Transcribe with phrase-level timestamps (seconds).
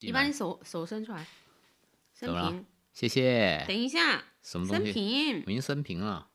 [0.00, 1.26] 你把你手手伸出来，
[2.14, 2.64] 伸怎么了平。
[2.92, 3.64] 谢谢。
[3.68, 4.92] 等一下，什么东西？
[4.92, 5.50] 平我。
[5.50, 6.28] 已经生平了。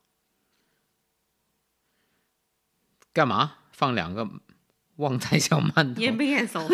[3.13, 4.29] 干嘛放两个
[4.97, 5.99] 旺仔小馒头？
[6.01, 6.59] 眼不眼熟？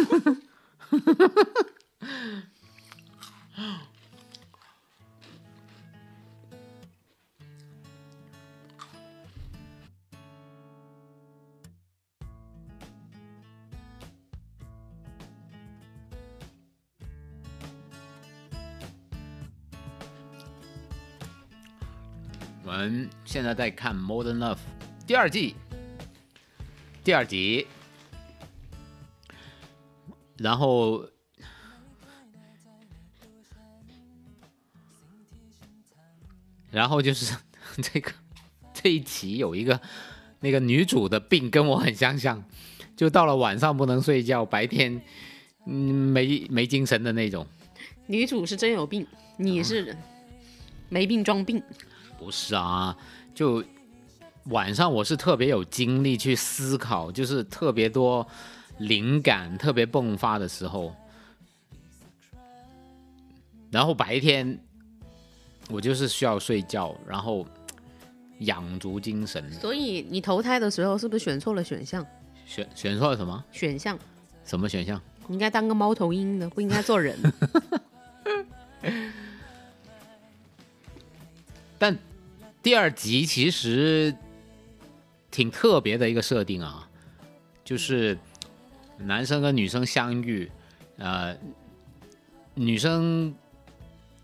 [22.71, 24.55] 我们现在在看《Modern Love》
[25.05, 25.55] 第二季，
[27.03, 27.67] 第二集，
[30.37, 31.05] 然后
[36.71, 37.35] 然后就是
[37.83, 38.09] 这个
[38.73, 39.77] 这一集有一个
[40.39, 42.41] 那个女主的病跟我很相像，
[42.95, 45.01] 就到了晚上不能睡觉，白天
[45.65, 47.45] 嗯没没精神的那种。
[48.07, 49.93] 女主是真有病，你是
[50.87, 51.61] 没病装病。
[52.23, 52.95] 不是啊，
[53.33, 53.63] 就
[54.45, 58.25] 晚上我是特别有精力去思考，就是特别多
[58.77, 60.95] 灵感特别迸发的时候。
[63.71, 64.55] 然后白天
[65.67, 67.43] 我就是需要睡觉，然后
[68.41, 69.51] 养足精神。
[69.53, 72.05] 所以你投胎的时候是不是选错了选项？
[72.45, 73.43] 选选错了什么？
[73.51, 73.97] 选项
[74.45, 75.01] 什么选项？
[75.25, 77.17] 你应该当个猫头鹰的，不应该做人。
[81.79, 81.97] 但
[82.63, 84.15] 第二集其实
[85.31, 86.87] 挺特别的一个设定啊，
[87.63, 88.17] 就是
[88.97, 90.49] 男生跟女生相遇，
[90.97, 91.35] 呃，
[92.53, 93.33] 女生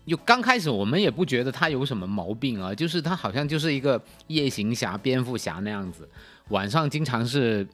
[0.04, 6.08] 又刚开始我们也不觉得她有什么毛病啊，就是她好像就是一个夜行侠、蝙蝠侠那样子，
[6.50, 7.66] 晚上经常是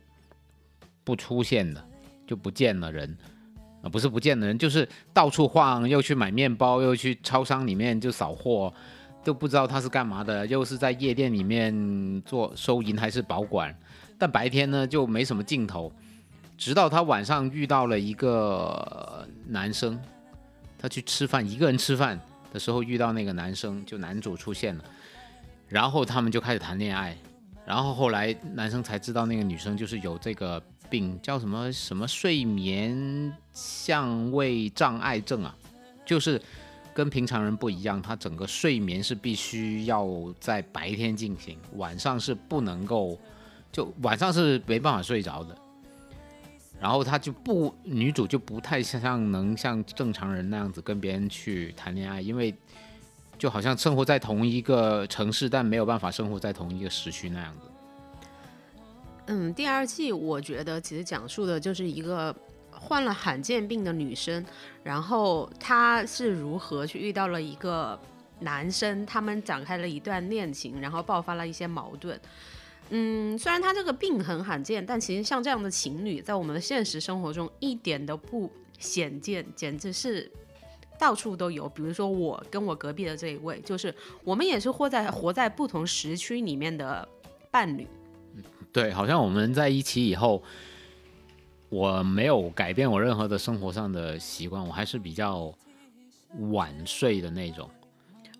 [1.05, 1.85] 不出现的，
[2.27, 3.15] 就不见了人。
[3.83, 8.73] 啊，不是不见了人，就是到处晃，又去买面包，又去超商里面就扫货，
[9.25, 13.75] 都不知道他是干嘛的，又是在夜店里面做收银还是保管，
[14.19, 15.91] 但白天呢就没什么镜头。
[16.57, 19.99] 直到他晚上遇到了一个男生，
[20.79, 22.21] 他去吃饭，一个人吃饭
[22.53, 24.85] 的时候遇到那个男生，就男主出现了，
[25.67, 27.17] 然后他们就开始谈恋爱，
[27.67, 35.57] 然后后来男生才知道那个女生就是有这个病，叫什么什么睡眠相位障碍症啊，
[36.05, 36.41] 就是。
[36.95, 43.19] 跟平常人不一样，他整个睡眠是必须要在白天进行，晚上是不能够，
[43.73, 45.59] 就晚上是没办法睡着的。
[46.81, 52.55] 然后他就不，女主就不太像能像正常人那样子跟别人去谈恋爱，因为
[53.39, 57.67] 就好像生活在同一个城市，但没有办法生活在同一个时区那样子。
[59.27, 62.35] 嗯，第二季我觉得其实讲述的就是一个
[62.79, 64.45] 患了罕见病的女生，
[64.83, 67.99] 然后她是如何去遇到了一个
[68.41, 72.21] 男生，他们展开了一段恋情，然后爆发了一些矛盾。
[72.91, 80.31] 嗯，虽然她这个病很罕见，但其实像这样的情侣，在我们的现实生活中一点都不鲜见，简直是
[80.99, 81.67] 到处都有。
[81.71, 87.09] 比如说我跟我隔壁的这一位，就是我们也是活在活在不同时区里面的
[87.51, 87.87] 伴侣。
[88.71, 90.43] 对，好像我们在一起以后，
[91.75, 95.53] 我没有改变我任何的生活上的习惯，我还是比较
[96.53, 97.69] 晚睡的那种。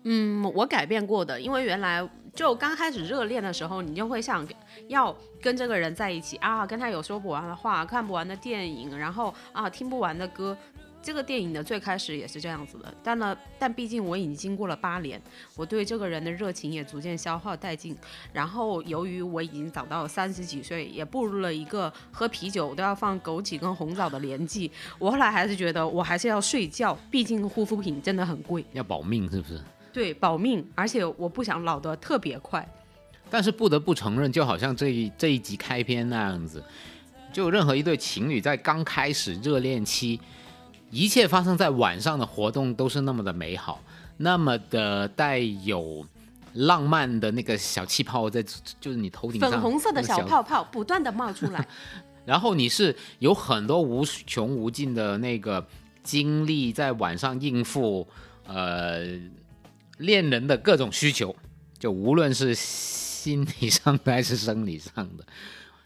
[0.03, 4.47] 嗯，我改变过的，因为原来就刚开始热恋的时候，你就会想
[4.87, 10.57] 要跟这个人在一起啊，跟他有说不完的话，看不完的电影，然后啊听不完的歌。
[11.05, 15.21] 这个电影的最开始也是这样子的，但呢，但毕竟我已经经过了八年，
[15.55, 17.95] 我对这个人的热情也逐渐消耗殆尽。
[18.33, 28.65] 然后由于我已经长到三十几岁，也步入了一个喝啤酒都要放枸杞跟红枣的年纪，我后来还是觉得我还是要睡觉，毕竟护肤品真的很贵。
[28.73, 29.61] 要保命是不是？
[29.93, 32.67] 对，保命，而且我不想老得特别快。
[33.29, 36.63] 但是不得不承认，就好像这一这一集开篇那样子，
[37.31, 40.19] 就任何一对情侣在刚开始热恋期，
[40.91, 43.81] 一切发生在晚上的活动都是那么的美好，
[44.17, 46.05] 那么的带有
[46.53, 48.41] 浪漫的那个小气泡在，
[48.79, 51.67] 就是你头顶上粉红色的小泡泡不断的冒出来，
[52.25, 55.67] 然后你是有很多无穷无尽的那个
[56.01, 58.07] 精力在晚上应付
[58.47, 58.99] 呃
[59.97, 61.35] 恋人的各种需求，
[61.77, 65.25] 就无论是心理上的还是生理上的，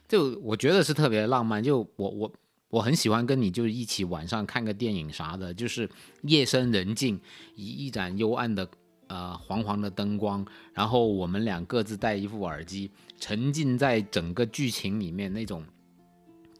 [0.07, 1.63] 就我觉得是特别浪漫。
[1.63, 2.31] 就我我
[2.69, 5.89] 我很喜欢跟你就一起晚上看个电影啥的，就是
[6.24, 7.19] 夜深人静，
[7.56, 8.69] 一一盏幽暗的
[9.07, 15.63] 呃黄黄的灯光，然后我们俩各自戴一副耳机，沉浸在整个剧情里面那种。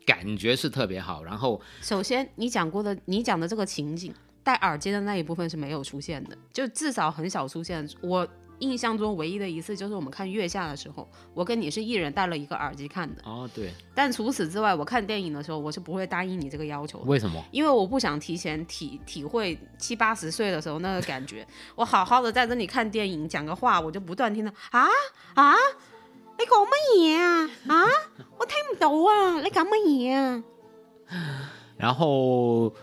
[0.06, 1.24] 感觉是特别好。
[1.24, 4.12] 然后首先，你讲过的，你讲的这个情景，
[4.42, 7.88] 戴耳机的那一部分是没有出现的，就至少很少出现。
[8.02, 8.28] 我
[8.60, 13.22] 印象中唯一的一次就是我们看《月下》的时候，我跟你是一人戴了一个耳机看的。
[13.24, 17.44] 哦，对，但除此之外，我看电影的时候，我是不会答应你这个要求的，为什么？
[17.52, 21.46] 因为我不想提前体体会七八十岁的时候那个感觉。
[21.76, 24.88] 我好好的在这里看电影，讲个话，我就不断听到啊
[25.36, 25.54] 啊，
[26.38, 27.50] 你讲乜嘢啊？
[27.68, 27.86] 啊，
[28.38, 30.44] 我听唔到啊，你讲乜嘢啊？
[31.78, 32.74] 然后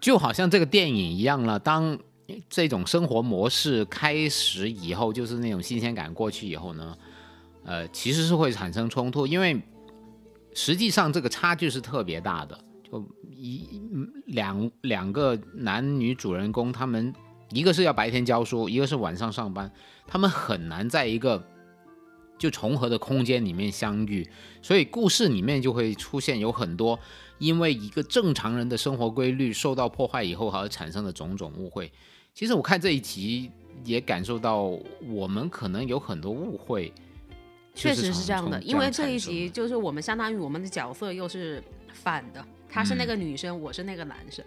[0.00, 1.98] 就好像这个电影一样了，当
[2.48, 6.96] 这种生活模式开始以后，就是那种新鲜感过去以后呢，
[7.64, 9.60] 呃，其实是会产生冲突，因为
[10.54, 13.80] 实际上这个差距是特别大的，就一
[14.26, 17.12] 两两个男女主人公，他们
[17.50, 19.70] 一个是要白天教书，一个是晚上上班，
[20.06, 21.46] 他们很难在一个
[22.38, 24.26] 就重合的空间里面相遇，
[24.62, 26.98] 所以故事里面就会出现有很多
[27.38, 31.92] 因为一个正常人的生活规律受到破坏以后而产生的种种误会。
[32.34, 33.50] 其实我看这一集
[33.84, 34.76] 也感受到，
[35.08, 36.92] 我们可能有很多误会。
[37.76, 44.44] 确实是这样的，因为这一集集就是我们相当于我们的角色又是反的，她是那个女生，我是那个男生，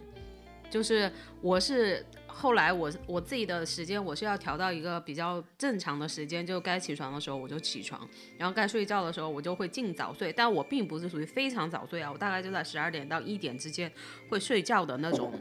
[0.69, 1.11] 就是
[1.41, 8.07] 我是后来我我自己的时间我是要调到一个比较正常的时间，就该起床的时候我就起床，
[8.37, 13.91] 然后该睡觉的时候我就会尽早睡，但我并不是属于非常早睡啊，我大概就在十二点到一点之间
[14.29, 15.33] 会睡觉的那种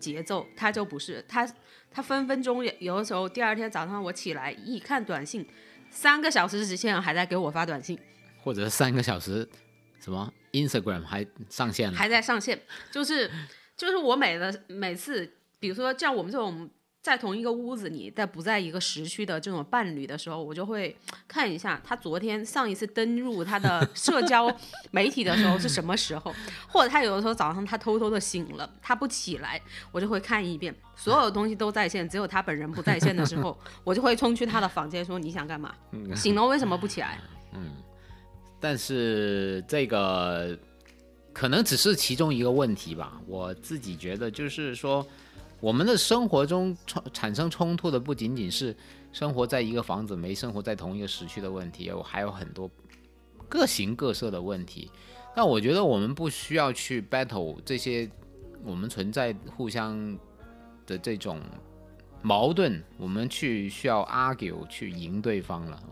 [0.00, 1.46] 节奏，他就不是他
[1.94, 5.46] 他分分钟有的时候第二天早上我起来一看短信。
[5.90, 7.96] 三个小时之前还在给我发短信，
[8.42, 9.48] 或者三个小时，
[10.00, 12.60] 什么 Instagram 还上线了，还在上线，
[12.90, 13.30] 就是
[13.76, 16.68] 就是我每的每次，比如说像我们这种
[17.04, 20.96] 在同一个屋子里，但不在一个时区的这种伴侣的时候，我就会
[21.28, 24.50] 看一下他昨天上一次登入他的 社交
[24.90, 26.34] 媒体的时候是什么时候，
[26.66, 29.60] 或者他有的时候早上他偷偷的醒了，他不起来，
[29.92, 30.74] 我就会看一遍。
[30.96, 33.54] 所有东西都在线，只有他本人不在线的时候，
[33.84, 35.74] 我就会冲去他的房间说：“你想干嘛？
[36.16, 37.18] 醒了为什么不起来？
[37.52, 37.72] ”嗯，
[38.58, 40.58] 但是这个
[41.34, 43.20] 可能只是其中一个问题吧。
[43.26, 45.06] 我自己觉得，就是说，
[45.60, 48.76] 我们的生活中产产生冲突的不仅仅是
[49.12, 52.70] 生活在一个房子没生活在同一个时区的问题，有还有很多
[53.48, 54.90] 各形各色的问题。
[55.34, 58.10] 但我觉得我们不需要去 battle 这些，
[58.62, 60.18] 我们存在互相。
[60.86, 61.40] 的这种
[62.20, 65.82] 矛盾，我们去需要 argue 去赢对方了。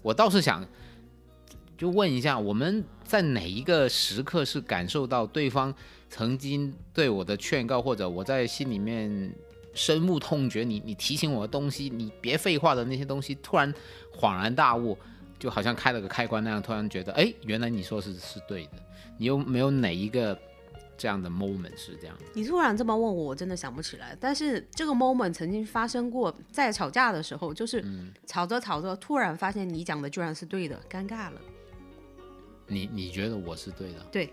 [0.00, 0.64] 我倒是想
[1.82, 5.74] 就问一下，我们在哪一个时刻是感受到对方
[6.08, 9.34] 曾经对我的劝告，或者我在心里面
[9.74, 13.74] 深恶痛绝你，你提醒我的东西，你别废话的那些东西，突然
[14.16, 14.96] 恍然大悟，
[15.40, 18.74] 就好像开了个开关那样，突然觉得，哎，原来你说是是对的。
[19.18, 20.38] 你有没有哪一个？
[20.96, 24.16] 这样的 moment 是这样，你突然这么问我，我真的想不起来。
[24.20, 27.84] 但是这个 moment 曾经发生过，在吵架的时候，就是
[28.24, 31.40] 吵着吵着，突然发现你讲的居然是对的，尴尬了。
[32.66, 34.00] 你你觉得我是对的？
[34.10, 34.32] 对。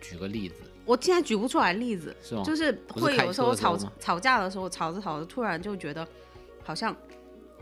[0.00, 0.62] 举个例子。
[0.84, 2.42] 我现在举不出来例子，是吗？
[2.42, 6.06] 就是会有时候吵吵架的时候，吵着吵着，突然就觉得
[6.64, 6.92] 好像，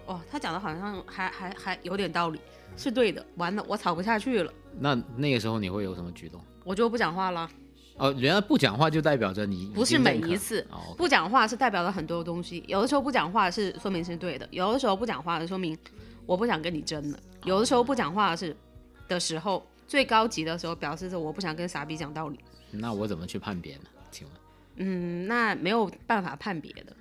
[0.07, 2.41] 哦，他讲的好像还还还有点道理，
[2.79, 3.25] 是对的。
[3.37, 4.51] 完了，我吵不下去了。
[4.79, 6.41] 那那个时候你会有什么举动？
[6.65, 7.51] 我就不讲话了。
[7.99, 12.64] 哦，原来不讲话就代表着你不是每一次哦、不讲话是代表了很多东西。
[12.67, 15.76] 有的时候不讲话是说明是对的，有的时候不讲话是说明
[16.25, 17.19] 我不想跟你争了。
[17.45, 18.57] 有的时候不讲话是
[19.07, 22.38] 的时候，最高级的时候表示着我不想跟傻逼讲道理。
[22.70, 23.82] 那我怎么去判别呢？
[24.12, 24.37] 请问？
[24.76, 26.97] 嗯，那没有办法判别的。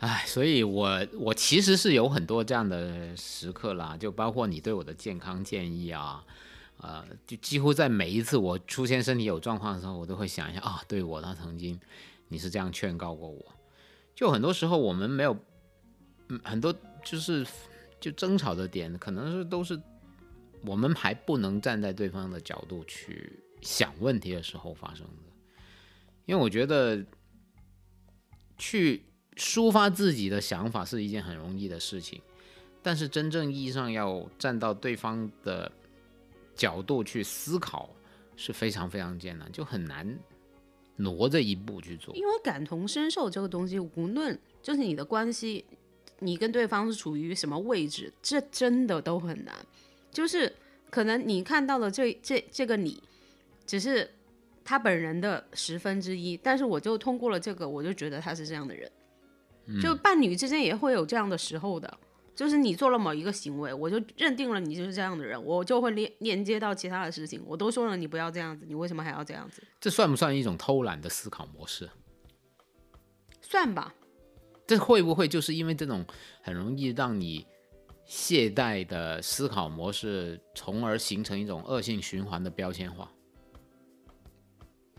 [0.00, 6.22] 唉，所以我我其实是有很多这样的时刻啦，就包括你对我的健康建议啊。
[6.76, 11.80] 呃，就几乎在每一次我出现身体有状况的时候，我都会想一下啊，对我他曾经
[12.28, 13.42] 你是这样劝告过我。
[14.14, 15.34] 就很多时候我们没有，
[16.28, 17.46] 嗯，很多就是
[17.98, 19.80] 就争吵的点，可能是都是
[20.64, 25.32] 我们还不能站在对方的角度去想问题的时候发生的。
[26.26, 27.04] 因为我觉得
[28.58, 29.02] 去
[29.36, 32.20] 抒发自己的想法是一件很容易的事情，
[32.82, 35.70] 但是真正意义上要站到对方的。
[36.56, 37.88] 角度去思考
[38.36, 40.06] 是非常非常艰难，就很难
[40.96, 42.14] 挪这一步去做。
[42.14, 45.64] 因为感同身受这个东西，无论就是你的关系，
[46.18, 49.54] 你跟对方是处于什么位置，这真的都很难。
[50.10, 50.52] 就是
[50.90, 53.02] 可能你看到的这这这个你，
[53.66, 54.10] 只是
[54.64, 58.90] 他本人的十分之一，但是我就通过了这个，我就觉得他是这样的人。
[59.80, 61.98] 就伴侣之间也会有这样的时候的。
[62.34, 67.42] 就是你做了某一个行为，我就认定了你就是这样的人，我就会连连接到其他的事情。
[67.44, 69.62] 我都说了你不要这样子，你为什么还要这样子？
[69.78, 71.90] 这算不算一种偷懒的思考模式？
[73.42, 73.94] 算吧。
[74.66, 76.06] 这会不会就是因为这种
[76.40, 77.44] 很容易让你
[78.10, 83.08] 懈怠的思考模式，从而形成一种恶性循环的标签化？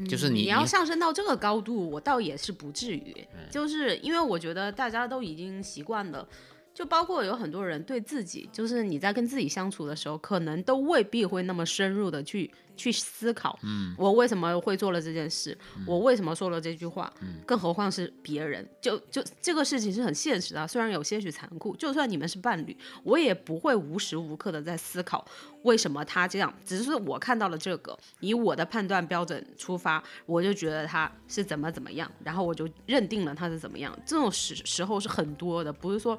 [0.08, 6.25] 就是你你要上升到这个高度，我倒也是不至于，就是因为我觉得大家都已经习惯了。
[6.74, 25.24] 就包括有很多人对自己，就是你在跟自己相处的时候，可能都未必会那么深入的去去思考，嗯，我为什么会做了这件事，我为什么说了这句话，嗯，更何况是别人，就就这个事情是很现实的，虽然有些许残酷，就算你们是伴侣，我也不会无时无刻的在思考
[25.63, 36.18] 为什么他这样，只是我看到了这个，以我的判断标准出发，我就觉得他是怎么怎么样，然后我就认定了他是怎么样，这种时时候是很多的，不是说。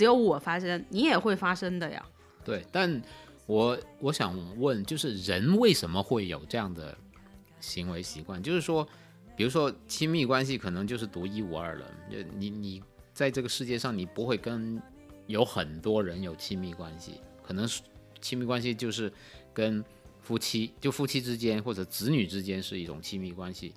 [0.00, 2.02] 只有我发生，你也会发生的呀。
[2.42, 3.02] 对，但
[3.44, 6.96] 我我想问，就是人为什么会有这样的
[7.60, 8.42] 行为习惯？
[8.42, 8.88] 就是说，
[9.36, 11.84] 比如说亲密关系可能就是独一无二了。
[12.38, 14.80] 你你在这个世界上，你不会跟
[15.26, 17.82] 有很多人有亲密关系，可能是
[18.22, 19.12] 亲密关系就是
[19.52, 19.84] 跟
[20.22, 23.74] 夫妻，就夫妻之间或者子女之间是一种亲密关系，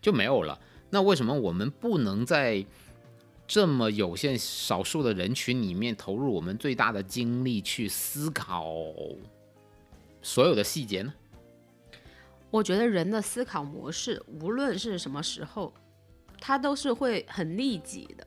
[0.00, 0.58] 就没有了。
[0.88, 2.64] 那为什么我们不能在？
[3.46, 8.74] 这么有限少数的人群里面，投入我们最大的精力去思考
[10.20, 11.14] 所有的细节呢？
[12.50, 15.72] 我觉得人的思考模式，无论是什么时候，
[16.40, 18.26] 它都是会很利己的。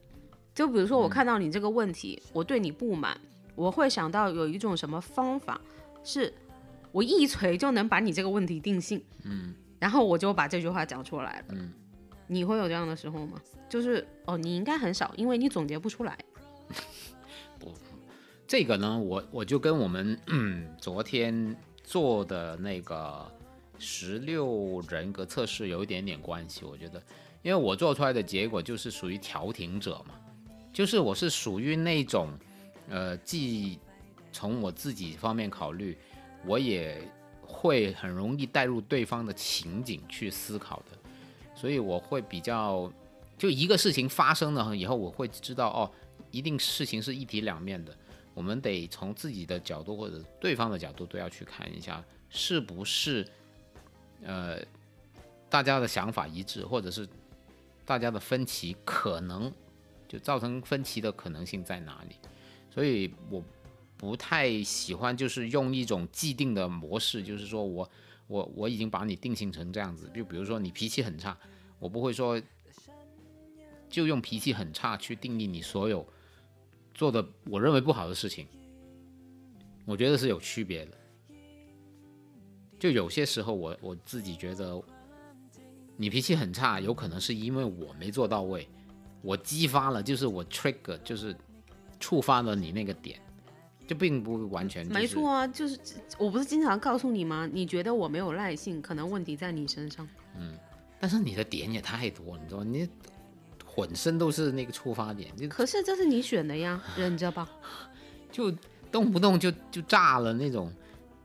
[0.53, 3.19] 就比如说，我看到你这个问题，我对你不满，
[3.55, 5.59] 我会想到有一种什么方法，
[6.03, 6.33] 是
[6.91, 9.03] 我一锤就能把你这个问题定性。
[9.23, 11.45] 嗯，然后我就把这句话讲出来了。
[11.49, 11.73] 嗯。
[12.31, 13.41] 你会有这样的时候吗？
[13.67, 16.15] 就是哦，你应该很少，因为你总结不出来。
[17.57, 17.73] 不，
[18.47, 20.17] 这个呢，我我就跟我们
[20.79, 23.29] 昨天做的那个
[23.79, 26.63] 十六人格测试有一点点关系。
[26.63, 27.01] 我觉得，
[27.41, 30.13] 因为我做出来的结果就是属于调停者嘛，
[30.71, 32.31] 就是我是属于那种
[32.89, 33.79] 呃，既
[34.31, 35.97] 从我自己方面考虑，
[36.45, 37.01] 我也
[37.41, 40.98] 会很容易带入对方的情景去思考的。
[41.59, 42.89] 所以我会比较，
[43.37, 45.91] 就一个事情发生了以后，我会知道哦，
[46.31, 47.93] 一定事情是一体两面的，
[48.33, 53.27] 我们得从自己的角度或者对方的角度都要去看一下，是不是
[54.23, 54.57] 呃
[55.49, 57.05] 大家的想法一致，或者是
[57.83, 59.51] 大家的分歧可能
[60.07, 62.15] 就造成分歧的可能性在哪里？
[62.73, 63.43] 所以我
[63.97, 67.89] 不太喜欢就是用一种既定的模式，就是说我。
[68.29, 71.35] 我我已经把你定性成这样子，就比如说你脾气很差，
[71.79, 72.39] 我不会说
[73.89, 76.07] 就用脾气很差去定义你所有
[76.93, 78.47] 做的我认为不好的事情，
[79.83, 80.91] 我觉得是有区别的。
[82.77, 84.79] 就有些时候我我自己觉得
[85.97, 88.69] 你脾气很差，有可能是因为我没做到位，
[89.23, 91.35] 我激发了，就是我 trigger，就是
[91.99, 93.19] 触发了你那个点。
[93.89, 95.75] 就并不完全没错啊，就是
[96.19, 97.49] 我不是经常告诉你吗？
[97.51, 100.07] 你觉得我没有耐性，可能问题在你身上。
[100.37, 100.55] 嗯，
[100.99, 102.87] 但是你的点也太多，你知道你
[103.65, 105.33] 浑身都是那个出发点。
[105.49, 107.49] 可是这是你选的呀，忍着吧。
[108.31, 108.51] 就
[108.91, 110.71] 动不动就就炸了那种，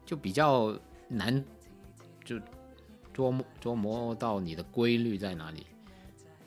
[0.06, 0.75] 就比较
[1.06, 1.44] 难，
[2.25, 2.37] 就
[3.14, 5.66] 琢磨琢磨到你的规律在哪里。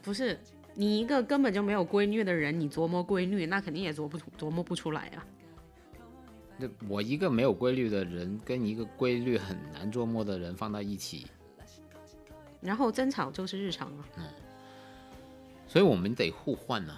[0.01, 0.35] 不是
[0.73, 5.23] 你一个根本就没有规律的人，你琢磨规律，那肯定也琢不出琢磨不出来呀。
[6.57, 11.27] 那我一个没有规律的人，跟一个规律很难捉摸的人放到一起，
[12.61, 14.05] 然后争吵就是日常了。
[14.17, 14.23] 嗯，
[15.67, 16.95] 所以我们得互换呢。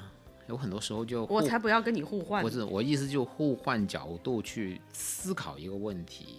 [0.47, 2.41] 有很多时候就我才不要跟你互换。
[2.41, 6.37] 不是，我意思就互换角度去思考一个问题。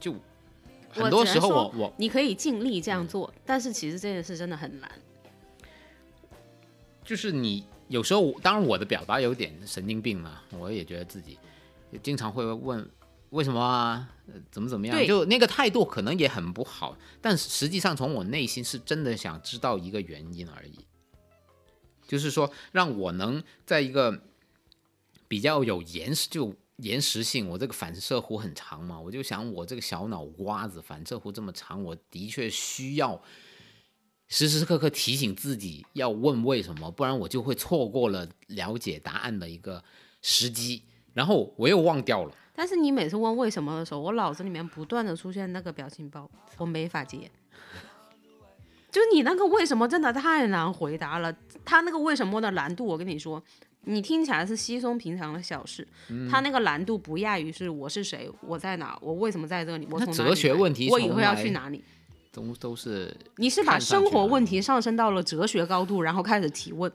[0.00, 0.14] 就
[0.90, 4.90] 很多时候我我你可以尽力这样做，但是其实这件事真的很难。
[7.04, 11.38] 就是你有时候，当然我的表达有点神经病了，我也觉得自己。
[12.02, 12.90] 经常会问
[13.30, 14.10] 为什么啊？
[14.50, 15.06] 怎么怎么样？
[15.06, 20.78] 就那个态度可能也很不好，但实际上从我内心是真的想知道一个原因而已。
[22.06, 24.22] 就是说，让我能在一个
[25.26, 33.20] 比较有延时就延时性，我这个反射弧很长嘛，我就想我这个小脑瓜子反射弧这么长，我的确需要
[34.28, 39.82] 时时刻刻提醒自己要问为什么，不然我就会错过了了解答案的一个
[40.22, 40.84] 时机。
[41.14, 42.34] 然后我又忘掉了。
[42.54, 47.30] 但是你每次问为什么的时候，我脑子里面不断的出现那个表情包，我没法接。
[48.90, 53.42] 就你那个为什么真的太难回答了，他那个为什么的难度，我跟你说，
[53.80, 61.82] 你听起来是稀松平常的小事，嗯它那个难度不亚于是我是谁，我在哪，我为什么在这里，我从里哲学问题我以后要去哪里？
[62.30, 66.90] 都都是，你是把生活问题上升到了哲学高度，然后开始提问。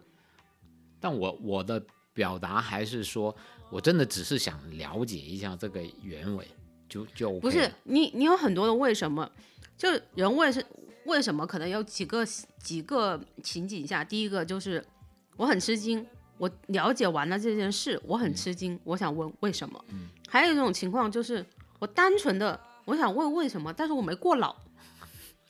[1.02, 1.84] 但我我的
[2.14, 3.36] 表达还是说，
[3.70, 6.48] 我真的只是想了解一下这个原委，
[6.88, 9.30] 就就 OK 不是你，你有很多的为什么，
[9.78, 10.66] 就人为是
[11.06, 12.26] 为什么，可能有几个
[12.62, 14.84] 几个情景下，第一个就是
[15.38, 16.06] 我很吃惊，
[16.38, 19.84] 我了解完了这件事，我很吃惊，我想问为什么。
[20.28, 21.46] 还有一种情况就是
[21.80, 24.56] 我单纯的我想问为什么，但是我没过脑。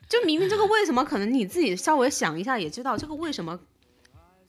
[0.08, 3.60] 就明明这个为什么，可能你自己稍微想一下也知道，这个为什么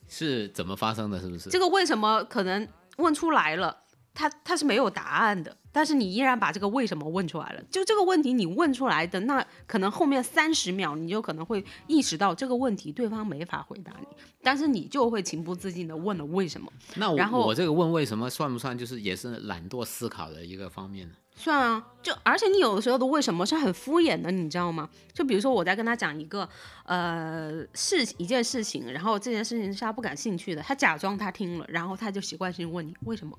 [0.09, 1.51] 是怎么发生的，是不是？
[1.51, 2.67] 这个为什么可能
[3.01, 7.63] 问出来了，它它是没有答案的，但是你依然把这个为什么问出来了。
[7.71, 14.07] 就这个问题你问出来的，那可能后面三十秒你就可能会意识到这个问题对方没法回答你，
[14.43, 16.71] 但是你就会情不自禁的问了为什么。
[16.97, 21.15] 那然后我我这个问为什么算不算就是也是懒惰思考的一个方面呢？
[21.41, 24.89] 算啊，就而且你有的时候的为什么是很敷衍的，你知道吗？
[25.15, 26.47] 就比如说我在跟他讲一个
[26.85, 33.39] 呃事一件事情，然后这件事情是他不感兴趣的，他假装他听了，然后他就习惯性问你为什么。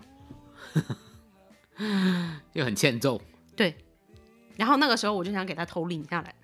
[2.54, 3.22] 就很欠揍。
[3.56, 3.76] 对，
[4.58, 6.36] 然后那个时候我就想给他头领下来，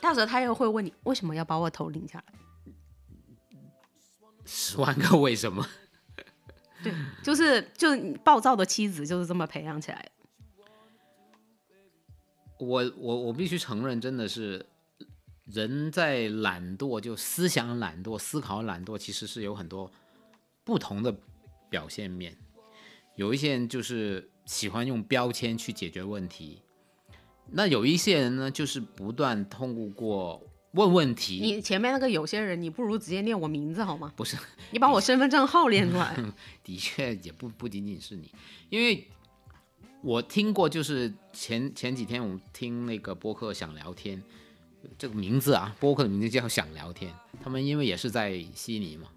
[0.00, 2.34] 到时候他又会问你为什么要把我头领下来，
[4.44, 5.66] 十万个为什么？
[7.24, 7.88] 就是就
[8.22, 10.10] 暴躁的妻子就是这么培养起来的。
[12.58, 14.64] 我我我必须承认，真的是
[15.46, 19.90] 人在懒惰，就思想懒惰、思考懒惰，其实是有很多
[20.64, 21.16] 不同的
[21.70, 22.36] 表现面。
[23.16, 26.60] 有一些人就是喜欢用标签去解决问题，
[27.50, 30.42] 那有一些人呢，就是不断通过
[30.74, 34.12] 问问题，你前面那个有些人，你不如直接念我名字好吗？
[34.16, 34.36] 不是
[34.72, 36.16] 你把我身份证号念出来。
[36.64, 38.30] 的确也不不仅仅是你，
[38.68, 39.06] 因为
[40.02, 44.22] 我听过，就是前前几天我们听那个播客想聊天，
[44.98, 47.14] 这个名字啊，播客的名字叫想聊天。
[47.42, 49.08] 他们因为也是在悉尼嘛，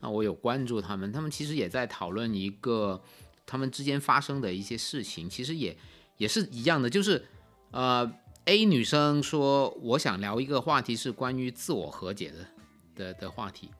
[0.00, 3.00] 那我有关注他们，他们其实也在讨论一个
[3.46, 5.76] 他们之间发生的一些事情，其实也
[6.16, 7.24] 也是一样的，就是
[7.70, 8.10] 呃
[8.48, 12.46] A 女生说我想聊一个话题是关于自我和解的
[12.94, 13.70] 的的话题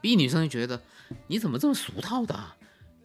[0.00, 0.82] ，B 女生就觉得。
[1.28, 2.34] 你怎么这么俗套的、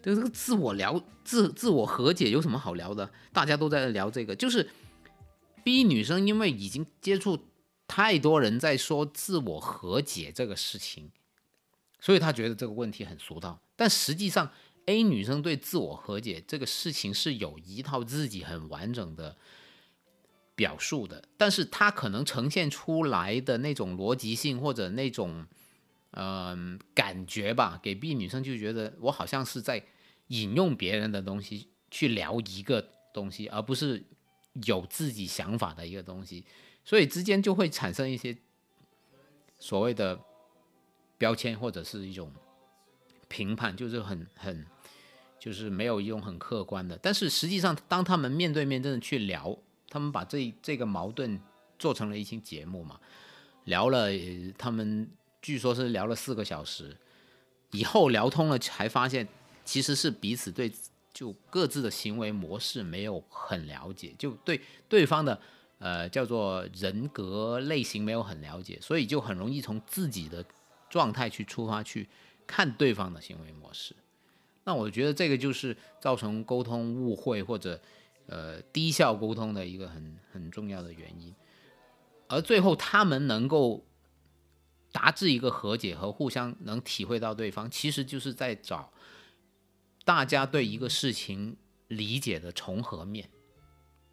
[0.02, 3.08] 对这个自我聊自自我和解有什么好聊的？
[3.32, 4.70] 大家都在聊这个，就是
[5.62, 7.38] B 女生，因为已经接触
[7.86, 11.12] 太多人在说自我和解这个事情，
[12.00, 13.60] 所以她觉得这个问题很俗套。
[13.76, 14.50] 但实际上
[14.86, 19.36] ，A 女生对自我和解这个事情是有一套自己很完整的
[20.58, 25.46] 表述的，但是他可能呈现出来的那种逻辑性或者那种。
[26.12, 29.84] 嗯，感觉吧，给 B 女生就觉得我好像是在
[30.28, 34.02] 引用别人的东西去聊一个东西，而不是
[34.64, 36.46] 有自己想法的一个东西，
[36.82, 38.36] 所以之间就会产生一些
[39.58, 40.18] 所谓的
[41.18, 42.32] 标签或者是一种
[43.28, 44.64] 评判，就是很很
[45.38, 46.98] 就是没有一种很客观的。
[47.00, 49.56] 但是实际上，当他们面对面真的去聊，
[49.88, 51.40] 他们把这这个矛盾
[51.78, 52.98] 做成了一期节目嘛，
[53.64, 54.08] 聊了
[54.56, 55.08] 他们。
[55.40, 56.94] 据说是聊了四个小时，
[57.70, 59.26] 以后聊通了，才发现
[59.64, 60.70] 其实是彼此对
[61.14, 65.40] 就各自的行为模式没有很了解，就对对方的
[65.78, 70.44] 呃叫做人格类型没有很了解，所以就很容易从自己的
[70.90, 72.08] 状态去出发去
[72.44, 73.94] 看对方的行为模式。
[74.64, 77.80] 那我觉得这个就是造成沟通误会或者
[78.28, 81.34] 呃低效沟通的一个很很重要的原因，
[82.28, 83.84] 而最后他们能够。
[84.90, 88.90] 达至一个和解和互相能体会到对方，其实就是在找
[90.02, 93.28] 大家对一个事情理解的重合面，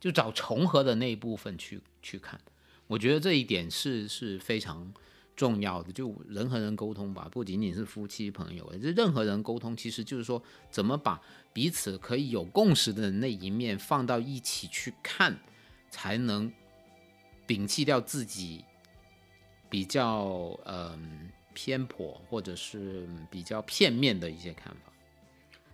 [0.01, 2.39] 就找重合的那一部分去去看。
[2.87, 4.93] 我觉得这一点是是非常
[5.35, 5.91] 重要的。
[5.91, 11.21] 就人和人沟通吧，不仅仅是夫妻朋友，这任何人沟通，其实就是说怎么把
[11.53, 15.37] 彼此可以有共识的那一面放到一起去看，
[15.89, 16.51] 才能
[17.47, 18.63] 摒弃掉自己。
[19.67, 24.93] 比较嗯偏颇或者是比较片面的一些看法，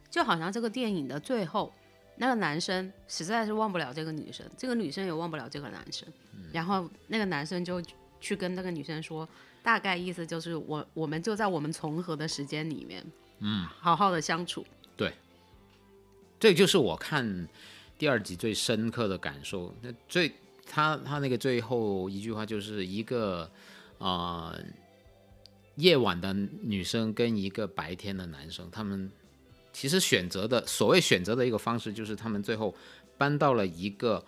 [0.09, 1.71] 就好像这个电影的最后，
[2.15, 6.07] 那个男生实在是忘不了这个女生，这个女生也忘不了这个男生，
[6.51, 7.83] 然后那个男生就
[8.19, 9.27] 去跟那个女生说，
[9.63, 13.05] 大概意思就是我我们就在我们重合的时间里面，
[13.39, 14.65] 嗯，好好的相处。
[14.95, 15.13] 对，
[16.39, 17.47] 这就是我看
[17.97, 19.73] 第二集最深刻的感受。
[19.81, 20.31] 那最
[20.65, 23.49] 他他那个最后一句话就是一个。
[24.03, 24.57] 啊，
[25.75, 29.11] 夜晚的女生跟一个白天的男生，他们
[29.71, 32.73] 其实选择的所谓选择的一个方式，就是他们最后
[33.15, 34.25] 搬到了一个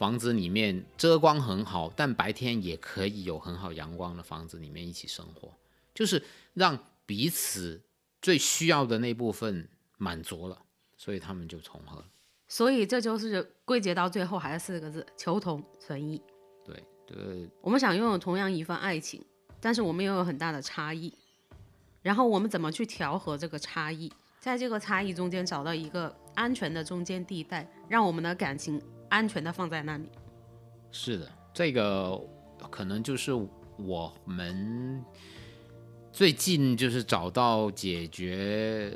[0.00, 5.52] 房子里面，遮光很好，但白天也可以有很好阳光的房子里面一起生活，
[5.94, 7.78] 就是让彼此
[8.22, 10.58] 最需要的那部分满足了，
[10.96, 12.02] 所以他们就重合。
[12.48, 16.22] 所以这就是归结到最后还是四个字：求同存异。
[16.64, 19.22] 对，对我们想拥有同样一份爱情，
[19.60, 21.12] 但是我们又有很大的差异，
[22.00, 30.08] 然后我们怎么去调和这个差异，在这个差异中间找到一个安全的中间地带，让我们的感情安全的放在那里。
[30.90, 32.18] 是的，这个
[32.70, 33.32] 可能就是
[33.76, 35.04] 我们
[36.12, 38.92] 最近就是找到解决，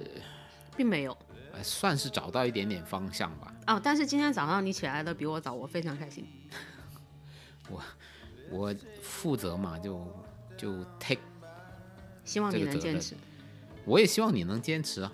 [0.76, 1.16] 并没有
[1.52, 3.54] 呃算是找到一点点方向吧。
[3.66, 6.26] 哦，但是今天早上你起来的比我早，我非常开心。
[7.70, 7.82] 我
[8.50, 10.06] 我负责嘛，就
[10.56, 11.20] 就 take，
[12.24, 13.14] 希望你能坚持。
[13.84, 15.12] 我也希望你能坚持啊。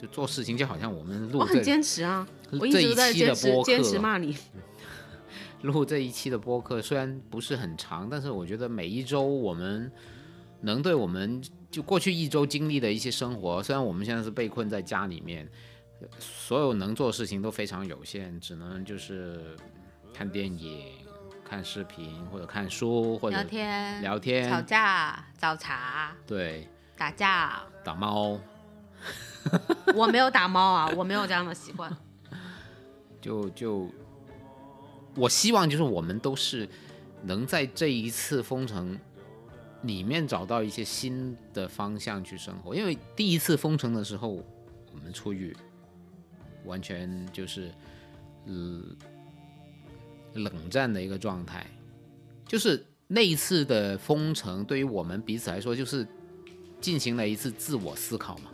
[0.00, 4.36] 就做事情就好像我们我很坚持啊，我一直都在坚持坚持客骂你。
[5.62, 9.90] 录这一期的播客，虽然不是很长，但是我觉得每一周我们
[10.60, 15.48] 能对我们就过去一周经历的一些生活，虽然我们现在是被困在家里面，
[16.20, 19.56] 所有能做的事情都非常有限，只能就是
[20.14, 20.92] 看电影、
[21.44, 27.60] 看视频或者看书或者聊天、聊天吵架、找茬、对打架。
[27.84, 28.38] 打猫，
[29.94, 31.94] 我没有打猫啊，我没有这样的习惯。
[33.20, 33.88] 就就
[35.14, 36.68] 我希望就是我们都是
[37.22, 38.96] 能在这一次封城
[39.82, 45.56] 里面找到一些新的方向去生活，因为第一次封城的时候，我们处于
[46.64, 47.72] 完全就是
[48.46, 48.82] 呃
[50.34, 51.66] 冷战的一个状态，
[52.46, 56.06] 就是那一次的封城对于我们彼此来说就是
[56.80, 58.50] 进行了一次自我思考嘛，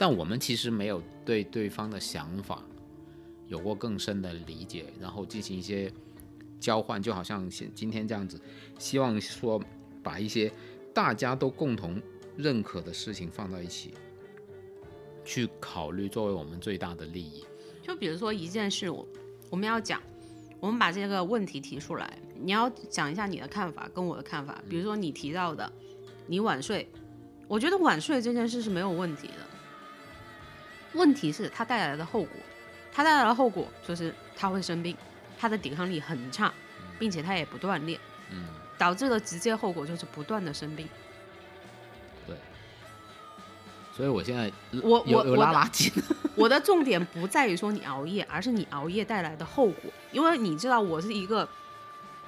[0.00, 2.64] 但我们其实没有对对方的想法。
[3.48, 5.92] 有过更深的理解，然后进行一些
[6.58, 8.40] 交换，就好像现今天这样子，
[8.78, 9.60] 希望说
[10.02, 10.50] 把一些
[10.94, 12.00] 大家都共同
[12.34, 13.92] 认可的事情放到一起
[15.22, 17.44] 去考虑，作为我们最大的利益。
[17.82, 19.06] 就比如说一件事，我
[19.50, 20.00] 我们要讲，
[20.60, 24.62] 我们把这个问题提出来，你要讲一下你的看法跟我的看法。
[24.66, 25.70] 比如说你提到的，
[26.26, 26.88] 你晚睡，
[27.48, 29.34] 我觉得晚睡这件事是没有问题的，
[30.92, 32.40] 问题是它带来的后果，
[32.92, 34.96] 它带来的后果就是他会生病，
[35.38, 36.52] 他的抵抗力很差，
[36.98, 37.98] 并且他也不锻炼，
[38.30, 38.44] 嗯，
[38.76, 40.88] 导致的直接后果就是不断的生病。
[42.26, 42.36] 对
[43.96, 44.50] 所以我现在
[44.82, 45.92] 我我我的拉拉筋，
[46.34, 49.92] 我的重点不在于说你熬夜，而是你熬夜带来的后果。
[50.10, 51.48] 因为你知道我是一个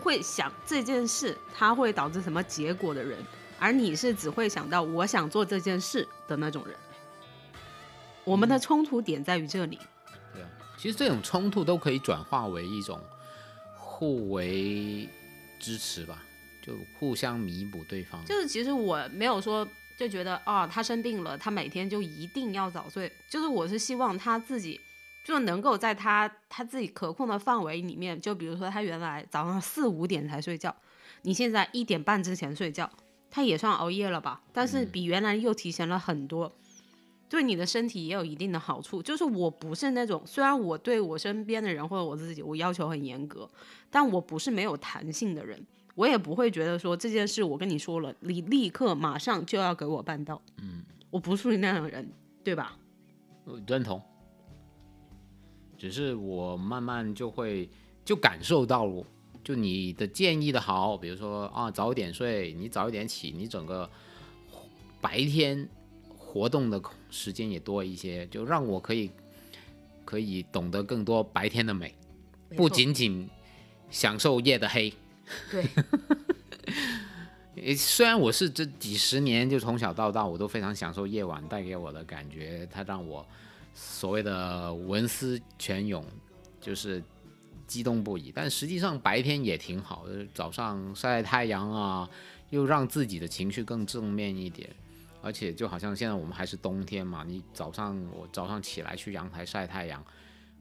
[0.00, 3.18] 会想这件事它会导致什么结果的人，
[3.58, 6.76] 而你是只会想到我想做这件事的那种人。
[8.24, 9.78] 我们的冲突点在于这里。
[10.32, 13.00] 对啊，其实这种冲突都可以转化为一种
[13.76, 15.08] 互为
[15.58, 16.22] 支持吧，
[16.60, 18.24] 就互相弥补对方。
[18.24, 23.12] 就是其实我没有说就觉得啊、他生病了，他每天就一定要早睡。
[23.28, 24.80] 就是我是希望他自己
[25.24, 30.74] 就能够在他他自己可控的范围里面，就比如说他原来早上四五点才睡觉，
[31.22, 32.90] 你现在一点半之前睡觉，
[33.30, 34.40] 他也算熬夜了吧？
[34.52, 36.52] 但是比原来又提前了很多。
[37.32, 43.48] 对你的身体也有一定的好处，就是我不是那种，虽然我对我身边的人或者我自己，我要求很严格，
[43.90, 45.58] 但我不是没有弹性的人。
[45.94, 50.42] 我也不会觉得说这件事我跟你说了，你立刻马上就要给我办到。
[50.58, 52.06] 嗯，我不属于那样的人，
[52.44, 52.76] 对吧？
[53.46, 54.02] 我认同，
[55.78, 57.66] 只是我慢慢就会
[58.04, 59.06] 就感受到了，
[59.42, 63.88] 就你的建议的好，比如说啊早一点睡，你早一点起，你整个
[65.00, 65.66] 白天
[66.18, 69.10] 活动的空时间也多一些，就让我可以
[70.04, 71.94] 可以懂得更多白天的美，
[72.56, 73.28] 不仅仅
[73.90, 74.92] 享受夜的黑。
[77.54, 83.24] 对， 虽然我是这几十年就从小到大我都非常享受夜晚带给我的感觉，它让我
[83.74, 86.04] 所谓的文思泉涌，
[86.60, 87.02] 就是
[87.66, 88.32] 激动不已。
[88.34, 92.08] 但实际上白天也挺好的，早上晒晒太阳啊，
[92.48, 94.68] 又让自己的情绪更正面一点。
[95.22, 100.04] 而且就好像现在我们还是冬天嘛，你早上我早上起来去阳台晒太阳，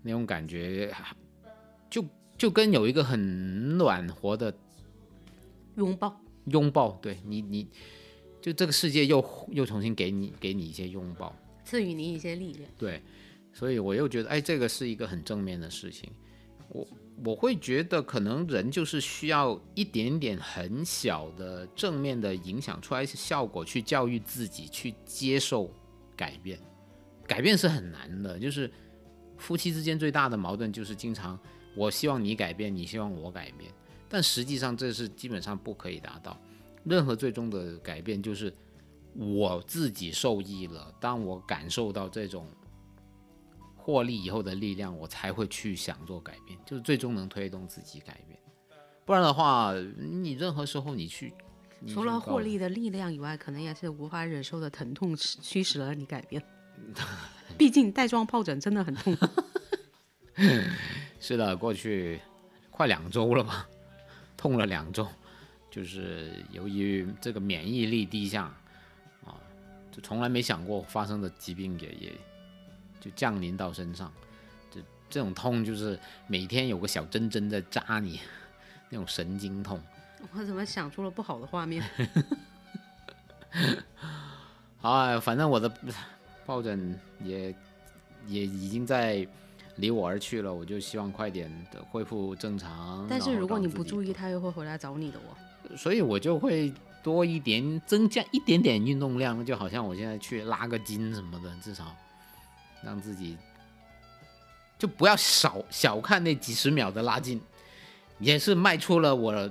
[0.03, 0.93] 那种感觉
[1.89, 2.05] 就
[2.37, 4.53] 就跟有一个很暖和的
[5.75, 6.21] 拥抱。
[6.45, 7.67] 拥抱，对你，你
[8.41, 12.67] 就这个世界又又重新给你给你一些拥抱，赐予你一些力量。
[12.79, 12.99] 对，
[13.53, 16.09] 所以我又觉得，哎，这个是一个很正面的事情。
[16.69, 16.87] 我
[17.23, 25.71] 我会觉得可能人就是需要一点点很小的正面的影响出来效果，去教育自己去接受
[26.15, 26.59] 改变。
[27.27, 28.71] 改变是很难的，就是
[29.37, 31.39] 夫妻之间最大的矛盾就是经常
[31.75, 33.71] 我希望你改变，你希望我改变，
[34.09, 36.35] 但实际上这是基本上不可以达到。
[36.83, 38.51] 任何最终的改变就是
[39.13, 42.47] 我自己受益了，当我感受到这种。
[43.83, 48.39] 获利以后的力量，我才会去想做改变，就是最终能推动自己改变。
[49.05, 51.33] 不然的话，你任何时候你去，
[51.87, 56.41] 除了获利的力量以外，可能也是无法忍受的疼痛驱使了你改变。
[57.57, 59.17] 毕竟带状疱疹真的很痛。
[61.19, 62.21] 是的，过去
[62.69, 63.67] 快两周了吧，
[64.37, 65.07] 痛了两周，
[65.71, 68.43] 就是由于这个免疫力低下
[69.25, 69.35] 啊，
[69.91, 72.13] 就从来没想过发生的疾病也也。
[73.01, 74.11] 就降临到身上，
[74.71, 78.21] 这这种痛就是每天有个小针针在扎你，
[78.89, 79.81] 那种神经痛。
[80.33, 81.83] 我怎么想出了不好的画面？
[84.81, 85.71] 啊，反正我的
[86.45, 87.53] 抱枕也
[88.27, 89.27] 也已经在
[89.77, 93.05] 离我而去了，我就希望快点的恢复正常。
[93.09, 95.75] 但是如果你不注意，他又会回来找你的哦。
[95.75, 101.95] 所以我就会多一点，增加一点点运动量，就好像我现在去拉个筋什么的，至少。
[102.83, 103.37] 让自己
[104.77, 107.39] 就不要少小看那几十秒的拉近，
[108.19, 109.49] 也是迈出了我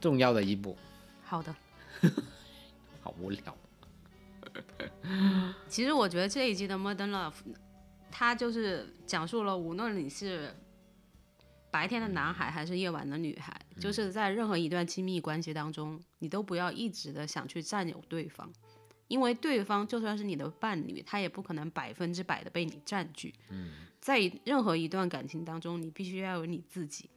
[0.00, 0.76] 重要的一步。
[1.22, 1.54] 好的，
[3.02, 3.56] 好无聊。
[5.68, 7.32] 其实我觉得这一季的《Modern Love》，
[8.10, 10.54] 它就是讲述了无论你是
[11.70, 18.50] 白天的男孩还是夜晚的女孩，就是在任何一段亲密关系当中，你都不要一直的想去占有对方。
[19.08, 23.32] 因为对方就算是你的伴侣，他也不可能百分之百的被你占据。
[23.50, 27.08] 嗯，在任何一段感情当中，你必须要有你自己，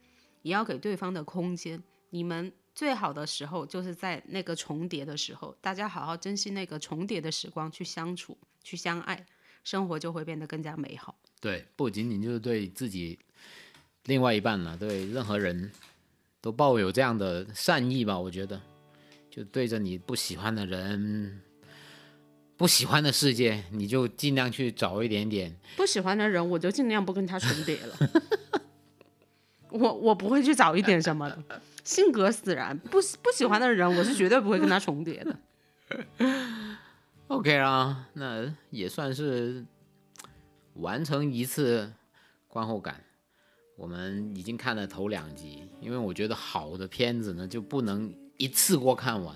[0.42, 1.82] 也要给对方的空间。
[2.10, 9.26] 你们最好的时候就是在那个重叠的时候，大家好好珍惜那个重叠的时光，去相处，去相爱，
[9.64, 11.16] 生活就会变得更加美好。
[11.40, 13.18] 对，不仅仅就是对自己
[14.04, 15.70] 另外一半了，对任何人
[16.40, 18.18] 都抱有这样的善意吧。
[18.18, 18.60] 我觉得，
[19.30, 21.40] 就对着你不喜欢的人。
[22.60, 27.96] 不喜欢的世界，你就尽量去找一点点不喜欢的人，我就尽量不跟他重叠了。
[29.72, 32.76] 我我不会去找一点什么的，性格使然。
[32.76, 35.34] 不不喜欢的人，我是绝对不会跟他重叠的。
[37.28, 39.64] OK 啦，那也算是
[40.74, 41.90] 完成一次
[42.46, 43.02] 观后感。
[43.78, 49.34] 我们已经看了头两集，因为我觉得好的片子呢，就不能一次过看完。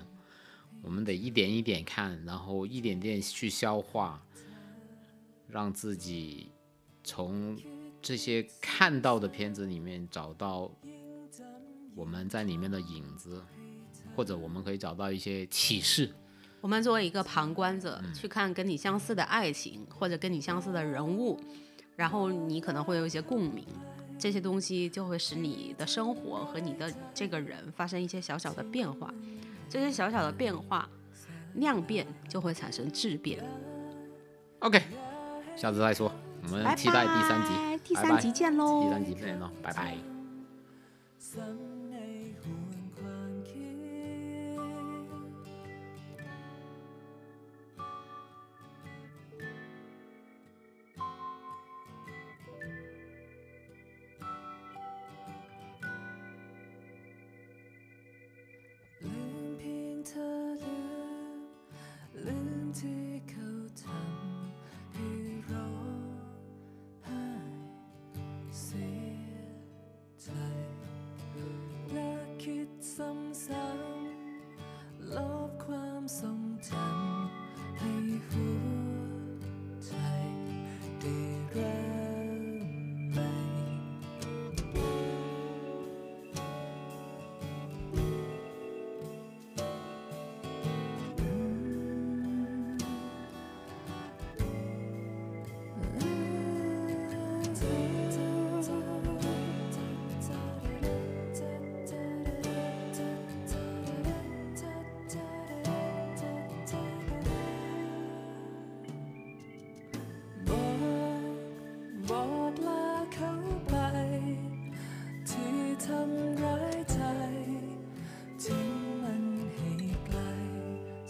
[0.85, 4.23] 我们得一点一点看，然后一点点去消化，
[5.49, 6.51] 让自己
[7.03, 7.57] 从
[8.03, 10.71] 这些看到的片子里面找到
[11.95, 13.43] 我们在里面的影子，
[14.15, 16.13] 或者我们可以找到一些启示。
[16.61, 21.39] 我们作为一个旁观者去看跟你相似的爱情，或者跟你相似的人物，
[21.95, 23.65] 然后你可能会有一些共鸣，
[24.19, 29.11] 这些东西就会使你的生活和你的这个人发生一些小小的变化。
[29.69, 30.87] 这些小小的变化，
[31.55, 33.43] 量变就会产生质变。
[34.59, 34.81] OK，
[35.55, 36.11] 下次再说，
[36.43, 39.97] 我们期待第三集，第三集见喽，第三集见喽，拜拜。
[72.97, 76.44] ซ้ำๆลบความทรง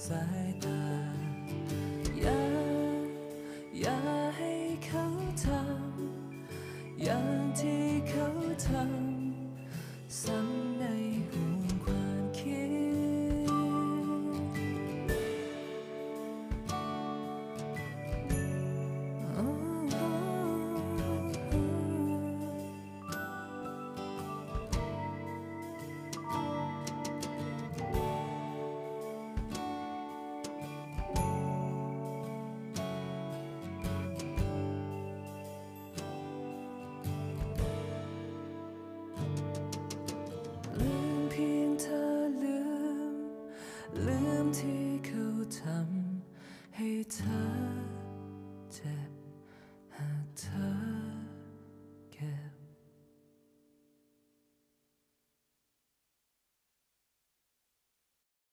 [0.06, 0.44] side.